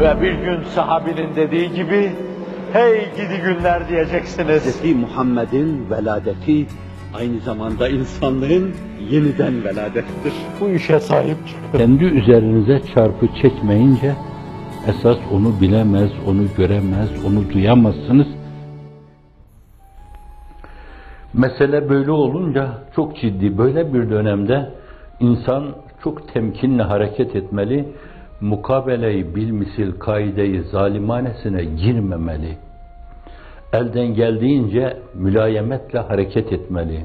[0.00, 2.12] Ve bir gün sahabinin dediği gibi,
[2.72, 4.82] hey gidi günler diyeceksiniz.
[4.82, 4.94] Hz.
[4.94, 6.66] Muhammed'in veladeti
[7.14, 8.74] aynı zamanda insanlığın
[9.10, 10.32] yeniden veladettir.
[10.60, 11.78] Bu işe sahip çıkın.
[11.78, 14.14] Kendi üzerinize çarpı çekmeyince,
[14.88, 18.26] esas onu bilemez, onu göremez, onu duyamazsınız.
[21.34, 24.70] Mesele böyle olunca çok ciddi, böyle bir dönemde
[25.20, 25.64] insan
[26.04, 27.88] çok temkinle hareket etmeli,
[28.40, 32.56] mukabeleyi bilmisil kaideyi zalimanesine girmemeli.
[33.72, 37.04] Elden geldiğince mülayemetle hareket etmeli.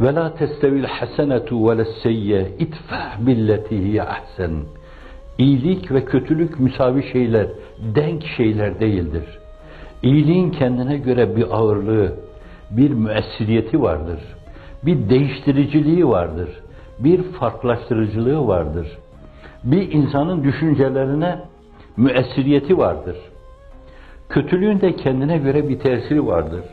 [0.00, 4.50] Ve la testevil hasenetu ve lesseyye itfa billeti hiye ahsen.
[5.38, 7.46] İyilik ve kötülük müsavi şeyler,
[7.94, 9.24] denk şeyler değildir.
[10.02, 12.16] İyiliğin kendine göre bir ağırlığı,
[12.70, 14.20] bir müessiriyeti vardır.
[14.82, 16.48] Bir değiştiriciliği vardır.
[17.04, 18.98] Bir farklılaştırıcılığı vardır.
[19.64, 21.38] Bir insanın düşüncelerine
[21.96, 23.16] müessiriyeti vardır.
[24.28, 26.64] Kötülüğün de kendine göre bir tesiri vardır.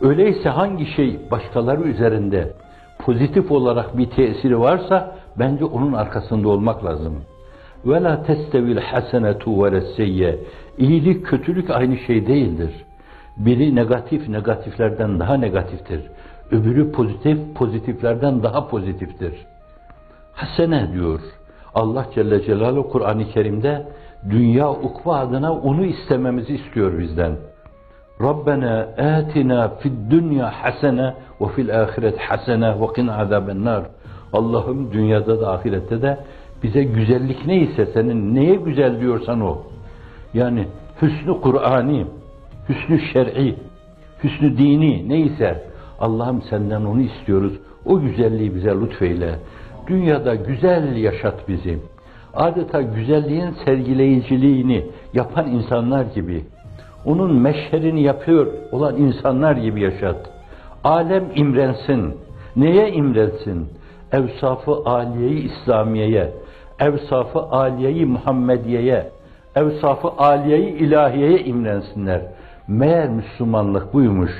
[0.00, 2.52] Öyleyse hangi şey başkaları üzerinde
[2.98, 7.14] pozitif olarak bir tesiri varsa bence onun arkasında olmak lazım.
[7.86, 10.38] Ve la testevil hasenetu ve.
[10.78, 12.70] İyilik, kötülük aynı şey değildir.
[13.36, 16.00] Biri negatif, negatiflerden daha negatiftir.
[16.50, 19.34] Öbürü pozitif, pozitiflerden daha pozitiftir.
[20.32, 21.20] Hasene diyor.
[21.74, 23.86] Allah Celle Celaluhu Kur'an-ı Kerim'de
[24.30, 27.36] dünya ukva adına onu istememizi istiyor bizden.
[28.20, 33.84] Rabbena atina fid dünya hasene ve fil ahiret hasene ve qina azaben.
[34.32, 36.18] Allah'ım dünyada da ahirette de
[36.62, 39.58] bize güzellik neyse senin neye güzel diyorsan o.
[40.34, 40.68] Yani
[41.02, 42.06] hüsnü Kur'ani,
[42.68, 43.56] hüsnü şer'i,
[44.24, 45.64] hüsnü dini neyse
[46.00, 47.52] Allah'ım senden onu istiyoruz.
[47.84, 49.38] O güzelliği bize lütfeyle.
[49.86, 51.78] Dünyada güzel yaşat bizi.
[52.34, 56.44] Adeta güzelliğin sergileyiciliğini yapan insanlar gibi,
[57.04, 60.16] onun meşherini yapıyor olan insanlar gibi yaşat.
[60.84, 62.14] Alem imrensin.
[62.56, 63.68] Neye imrensin?
[64.12, 66.32] Evsafı aliyeyi İslamiye'ye,
[66.80, 69.10] evsafı aliyeyi Muhammediye'ye,
[69.56, 72.20] evsafı aliyeyi ilahiyeye imrensinler.
[72.68, 74.32] Meğer Müslümanlık buymuş.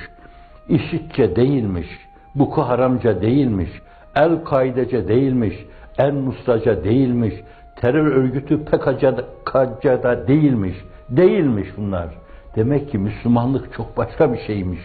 [0.69, 1.87] İşitçe değilmiş,
[2.35, 3.71] buku haramca değilmiş,
[4.17, 5.55] el kaidece değilmiş,
[5.99, 7.35] en mustaca değilmiş,
[7.81, 10.75] terör örgütü PKK'da değilmiş,
[11.09, 12.09] değilmiş bunlar.
[12.57, 14.81] Demek ki Müslümanlık çok başka bir şeymiş.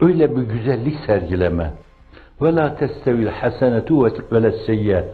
[0.00, 1.70] Öyle bir güzellik sergileme.
[2.42, 5.04] Ve la testevil hasenetu ve lesseyye.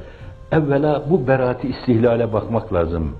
[0.52, 3.16] Evvela bu beraati istihlale bakmak lazım.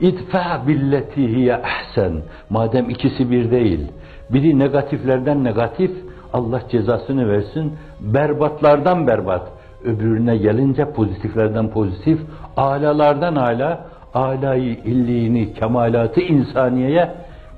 [0.00, 2.22] İdfa billeti hiye ahsen.
[2.50, 3.92] Madem ikisi bir değil.
[4.30, 5.90] Biri negatiflerden negatif,
[6.36, 7.72] Allah cezasını versin.
[8.00, 9.48] Berbatlardan berbat.
[9.84, 12.18] Öbürüne gelince pozitiflerden pozitif,
[12.56, 17.10] alalardan ala, alayı illiğini, kemalatı insaniyeye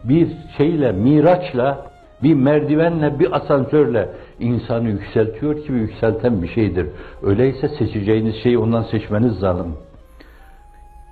[0.05, 1.87] bir şeyle, miraçla,
[2.23, 4.09] bir merdivenle, bir asansörle
[4.39, 6.87] insanı yükseltiyor ki yükselten bir şeydir.
[7.23, 9.43] Öyleyse seçeceğiniz şeyi ondan seçmeniz.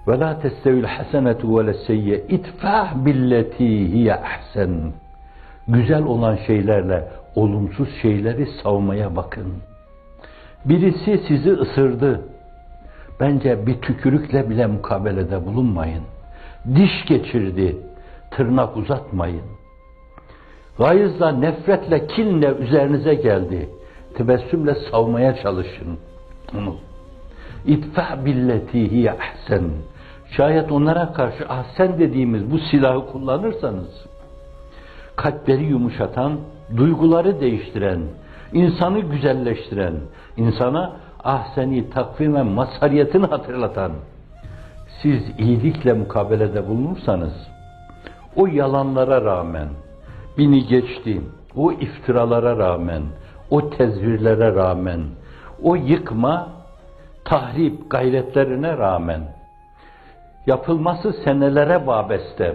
[0.08, 4.92] Ve la testevil hasenetu ve lesseyye itfa billeti hiye ahsen.
[5.68, 9.52] Güzel olan şeylerle olumsuz şeyleri savmaya bakın.
[10.64, 12.20] Birisi sizi ısırdı.
[13.20, 16.02] Bence bir tükürükle bile mukabelede bulunmayın.
[16.74, 17.76] Diş geçirdi.
[18.30, 19.42] Tırnak uzatmayın.
[20.78, 23.68] Gayızla, nefretle, kinle üzerinize geldi.
[24.14, 25.98] Tebessümle savmaya çalışın.
[26.58, 26.76] Onu.
[27.66, 29.70] İtfa billeti hiye ahsen.
[30.30, 34.06] Şayet onlara karşı ahsen dediğimiz bu silahı kullanırsanız,
[35.16, 36.40] kalpleri yumuşatan,
[36.76, 38.00] duyguları değiştiren,
[38.52, 39.94] insanı güzelleştiren,
[40.36, 40.92] insana
[41.24, 43.92] ahseni takvime mazhariyetini hatırlatan,
[45.02, 47.32] siz iyilikle mukabelede bulunursanız,
[48.36, 49.68] o yalanlara rağmen,
[50.38, 51.20] bini geçti,
[51.56, 53.02] o iftiralara rağmen,
[53.50, 55.00] o tezvirlere rağmen,
[55.62, 56.48] o yıkma,
[57.24, 59.20] tahrip gayretlerine rağmen,
[60.46, 62.54] yapılması senelere babeste,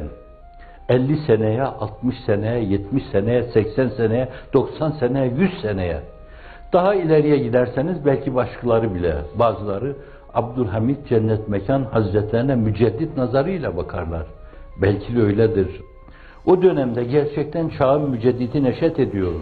[0.90, 6.02] 50 seneye, 60 seneye, 70 seneye, 80 seneye, 90 seneye, 100 seneye,
[6.74, 9.96] daha ileriye giderseniz belki başkaları bile, bazıları
[10.34, 14.26] Abdülhamit Cennet Mekan Hazretlerine müceddit nazarıyla bakarlar.
[14.82, 15.68] Belki de öyledir.
[16.46, 19.34] O dönemde gerçekten çağın mücedditi neşet ediyor.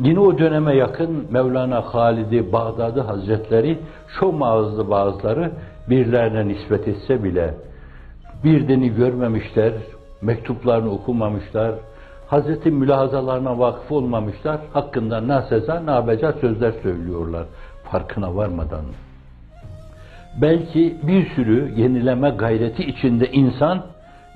[0.00, 3.78] Yine o döneme yakın Mevlana Halid-i Bağdadi Hazretleri
[4.08, 5.52] şu ağızlı bazıları
[5.90, 7.54] birilerine nispet etse bile
[8.44, 9.72] bir dini görmemişler,
[10.22, 11.74] mektuplarını okumamışlar,
[12.26, 17.44] Hazreti mülahazalarına vakıf olmamışlar, hakkında naseza, nabeca sözler söylüyorlar
[17.90, 18.84] farkına varmadan.
[20.42, 23.82] Belki bir sürü yenileme gayreti içinde insan,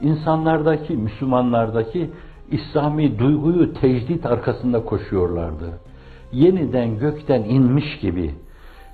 [0.03, 2.11] insanlardaki, Müslümanlardaki
[2.51, 5.71] İslami duyguyu tecdit arkasında koşuyorlardı.
[6.33, 8.35] Yeniden gökten inmiş gibi,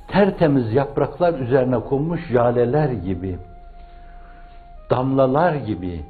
[0.08, 3.38] tertemiz yapraklar üzerine konmuş jaleler gibi,
[4.90, 6.00] damlalar gibi,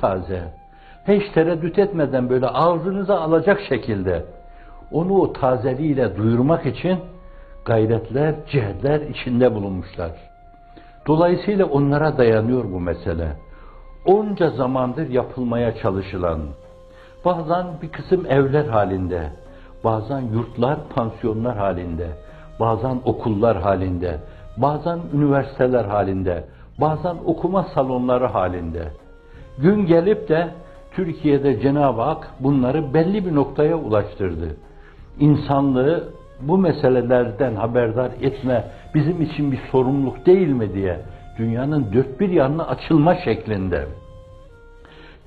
[0.00, 0.42] taze,
[1.08, 4.24] hiç tereddüt etmeden böyle ağzınıza alacak şekilde
[4.92, 6.98] onu o tazeliğiyle duyurmak için
[7.64, 10.10] gayretler, cihetler içinde bulunmuşlar.
[11.06, 13.28] Dolayısıyla onlara dayanıyor bu mesele.
[14.06, 16.40] Onca zamandır yapılmaya çalışılan,
[17.24, 19.30] bazen bir kısım evler halinde,
[19.84, 22.08] bazen yurtlar, pansiyonlar halinde,
[22.60, 24.18] bazen okullar halinde,
[24.56, 26.44] bazen üniversiteler halinde,
[26.80, 28.88] bazen okuma salonları halinde.
[29.58, 30.48] Gün gelip de
[30.92, 34.56] Türkiye'de Cenab-ı Hak bunları belli bir noktaya ulaştırdı.
[35.20, 36.08] İnsanlığı
[36.40, 38.64] bu meselelerden haberdar etme
[38.94, 41.00] bizim için bir sorumluluk değil mi diye
[41.38, 43.86] dünyanın dört bir yanına açılma şeklinde.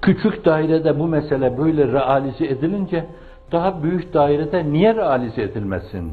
[0.01, 3.05] Küçük dairede bu mesele böyle realize edilince
[3.51, 6.11] daha büyük dairede niye realize edilmesin?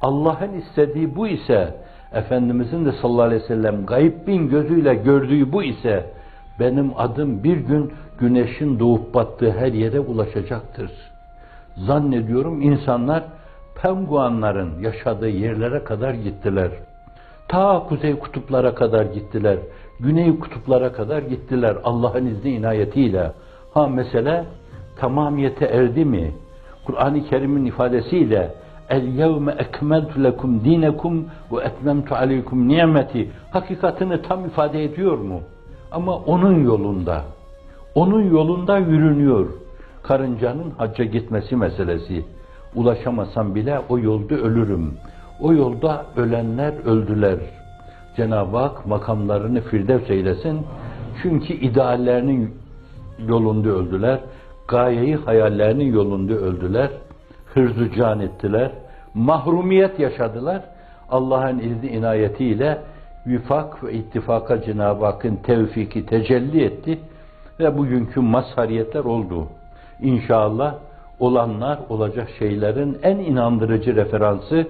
[0.00, 1.74] Allah'ın istediği bu ise
[2.12, 6.10] Efendimizin de sallallahu aleyhi ve sellem gaybbin gözüyle gördüğü bu ise
[6.60, 10.90] benim adım bir gün güneşin doğup battığı her yere ulaşacaktır.
[11.76, 13.24] Zannediyorum insanlar
[13.82, 16.70] penguanların yaşadığı yerlere kadar gittiler.
[17.48, 19.58] Ta kuzey kutuplara kadar gittiler.
[20.00, 23.32] Güney kutuplara kadar gittiler Allah'ın izni inayetiyle.
[23.74, 24.44] Ha mesele
[24.96, 26.34] tamamiyete erdi mi?
[26.86, 28.54] Kur'an-ı Kerim'in ifadesiyle
[28.88, 35.40] El yevme ekmeltu lekum dinekum ve etmemtu aleykum nimeti hakikatini tam ifade ediyor mu?
[35.92, 37.24] Ama onun yolunda,
[37.94, 39.46] onun yolunda yürünüyor.
[40.02, 42.24] Karıncanın hacca gitmesi meselesi.
[42.74, 44.94] Ulaşamasam bile o yolda ölürüm.
[45.40, 47.38] O yolda ölenler öldüler.
[48.16, 50.66] Cenab-ı Hak makamlarını firdevs eylesin.
[51.22, 52.54] Çünkü ideallerinin
[53.26, 54.20] yolunda öldüler.
[54.68, 56.90] Gayeyi hayallerinin yolunda öldüler.
[57.54, 58.72] Hırzı can ettiler.
[59.14, 60.62] Mahrumiyet yaşadılar.
[61.10, 62.78] Allah'ın izni inayetiyle
[63.28, 66.98] vifak ve ittifaka Cenab-ı Hakk'ın tevfiki tecelli etti
[67.60, 69.46] ve bugünkü mazhariyetler oldu.
[70.00, 70.74] İnşallah
[71.20, 74.66] olanlar olacak şeylerin en inandırıcı referansı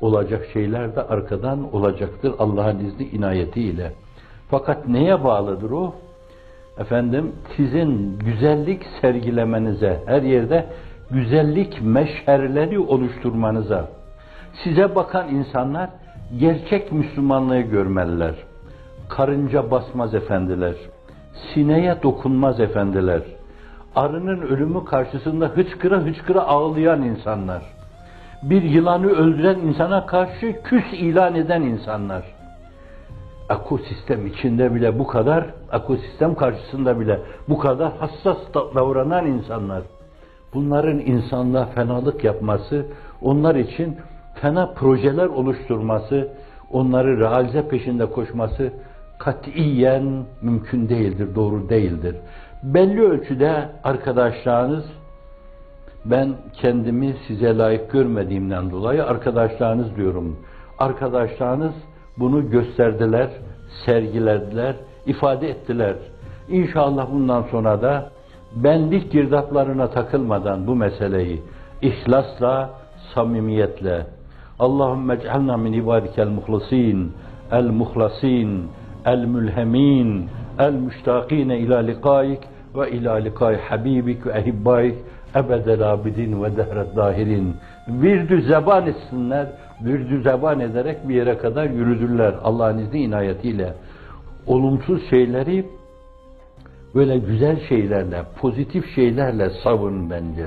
[0.00, 3.92] olacak şeyler de arkadan olacaktır Allah'ın izni inayetiyle.
[4.50, 5.94] Fakat neye bağlıdır o?
[6.78, 10.66] Efendim sizin güzellik sergilemenize, her yerde
[11.10, 13.88] güzellik meşherleri oluşturmanıza,
[14.64, 15.90] size bakan insanlar
[16.38, 18.34] gerçek Müslümanlığı görmeliler.
[19.08, 20.74] Karınca basmaz efendiler,
[21.54, 23.22] sineye dokunmaz efendiler,
[23.96, 27.62] arının ölümü karşısında hıçkıra hıçkıra ağlayan insanlar,
[28.42, 32.22] bir yılanı öldüren insana karşı küs ilan eden insanlar,
[33.50, 39.82] ekosistem içinde bile bu kadar, ekosistem karşısında bile bu kadar hassas davranan insanlar,
[40.54, 42.86] bunların insanlığa fenalık yapması,
[43.22, 43.96] onlar için
[44.42, 46.28] fena projeler oluşturması,
[46.70, 48.72] onları realize peşinde koşması
[49.18, 52.16] katiyen mümkün değildir, doğru değildir.
[52.62, 54.84] Belli ölçüde arkadaşlarınız,
[56.04, 60.38] ben kendimi size layık görmediğimden dolayı arkadaşlarınız diyorum.
[60.78, 61.74] Arkadaşlarınız
[62.18, 63.28] bunu gösterdiler,
[63.86, 65.96] sergilediler, ifade ettiler.
[66.48, 68.10] İnşallah bundan sonra da
[68.54, 71.42] benlik girdaplarına takılmadan bu meseleyi
[71.82, 72.70] ihlasla,
[73.14, 74.06] samimiyetle
[74.64, 77.12] Allahümme ec'alna min ibadikel muhlasin,
[77.52, 78.50] el muhlasin,
[79.06, 80.28] el mülhemin,
[80.58, 82.40] el müştakine ila likaik
[82.76, 84.94] ve ila likai habibik ve ehibbaik
[85.36, 87.56] ebedel abidin ve dehret dahirin.
[87.88, 89.46] Virdü zeban etsinler,
[89.84, 93.74] virdü zeban ederek bir yere kadar yürüdüler Allah'ın izni inayetiyle.
[94.46, 95.66] Olumsuz şeyleri
[96.94, 100.46] böyle güzel şeylerle, pozitif şeylerle savun bence.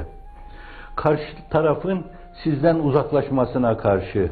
[0.96, 2.06] Karşı tarafın
[2.44, 4.32] sizden uzaklaşmasına karşı,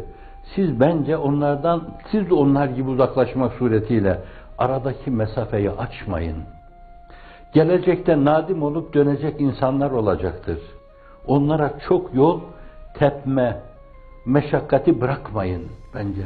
[0.56, 4.20] siz bence onlardan, siz de onlar gibi uzaklaşmak suretiyle
[4.58, 6.38] aradaki mesafeyi açmayın.
[7.54, 10.60] Gelecekte nadim olup dönecek insanlar olacaktır.
[11.28, 12.40] Onlara çok yol
[12.94, 13.58] tepme,
[14.26, 15.64] meşakkati bırakmayın
[15.96, 16.24] bence.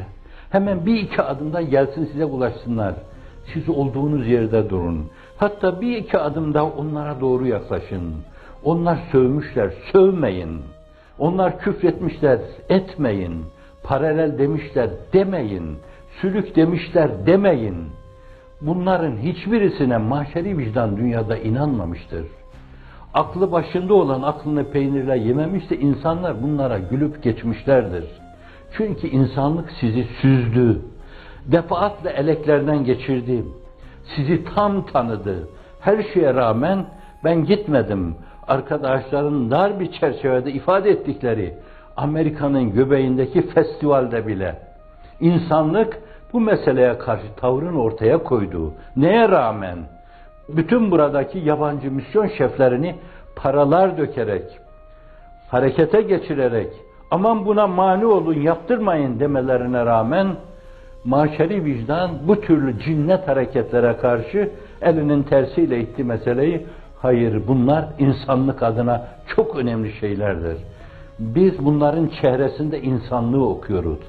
[0.50, 2.93] Hemen bir iki adımda gelsin size ulaşsınlar.
[3.53, 5.10] Siz olduğunuz yerde durun.
[5.38, 8.13] Hatta bir iki adım daha onlara doğru yaklaşın.
[8.63, 10.62] Onlar sövmüşler, sövmeyin.
[11.19, 13.45] Onlar küfretmişler, etmeyin.
[13.83, 15.77] Paralel demişler, demeyin.
[16.21, 17.88] Sülük demişler, demeyin.
[18.62, 22.25] Bunların hiçbirisine mahşeri vicdan dünyada inanmamıştır.
[23.13, 28.05] Aklı başında olan aklını peynirle yememiş insanlar bunlara gülüp geçmişlerdir.
[28.77, 30.81] Çünkü insanlık sizi süzdü.
[31.45, 33.43] Defaatle eleklerden geçirdi.
[34.15, 35.50] Sizi tam tanıdı.
[35.79, 36.86] Her şeye rağmen
[37.24, 38.15] ben gitmedim.
[38.48, 41.54] Arkadaşların dar bir çerçevede ifade ettikleri
[41.98, 44.56] Amerika'nın göbeğindeki festivalde bile
[45.20, 46.00] insanlık
[46.34, 49.77] bu meseleye karşı tavrın ortaya koyduğu neye rağmen
[50.50, 52.96] bütün buradaki yabancı misyon şeflerini
[53.36, 54.44] paralar dökerek
[55.50, 56.68] harekete geçirerek
[57.12, 60.27] aman buna mani olun yaptırmayın demelerine rağmen
[61.04, 64.51] maşeri vicdan bu türlü cinnet hareketlere karşı
[64.82, 66.66] elinin tersiyle itti meseleyi.
[67.01, 70.58] Hayır bunlar insanlık adına çok önemli şeylerdir.
[71.20, 74.00] Biz bunların çehresinde insanlığı okuyoruz.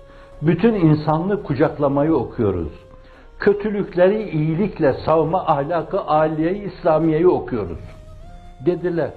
[0.42, 2.72] Bütün insanlığı kucaklamayı okuyoruz.
[3.38, 7.78] Kötülükleri iyilikle savma ahlakı aliyeyi İslamiyeyi okuyoruz.
[8.66, 9.10] Dediler.